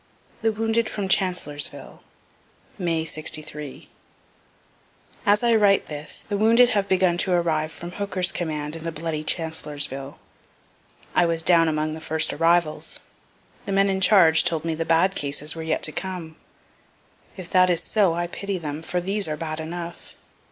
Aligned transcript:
THE 0.41 0.51
WOUNDED 0.51 0.89
FROM 0.89 1.07
CHANCELLORSVILLE 1.09 2.01
May 2.79 3.05
'63. 3.05 3.87
As 5.27 5.43
I 5.43 5.53
write 5.53 5.89
this, 5.89 6.25
the 6.27 6.37
wounded 6.39 6.69
have 6.69 6.87
begun 6.87 7.19
to 7.19 7.31
arrive 7.33 7.71
from 7.71 7.91
Hooker's 7.91 8.31
command 8.31 8.75
from 8.81 8.91
bloody 8.95 9.23
Chancellorsville. 9.23 10.17
I 11.13 11.27
was 11.27 11.43
down 11.43 11.67
among 11.67 11.93
the 11.93 12.01
first 12.01 12.33
arrivals. 12.33 12.99
The 13.67 13.71
men 13.73 13.89
in 13.89 14.01
charge 14.01 14.43
told 14.43 14.65
me 14.65 14.73
the 14.73 14.85
bad 14.85 15.13
cases 15.13 15.53
were 15.55 15.61
yet 15.61 15.83
to 15.83 15.91
come. 15.91 16.35
If 17.37 17.51
that 17.51 17.69
is 17.69 17.83
so 17.83 18.15
I 18.15 18.25
pity 18.25 18.57
them, 18.57 18.81
for 18.81 19.01
these 19.01 19.27
are 19.27 19.37
bad 19.37 19.59
enough. 19.59 20.15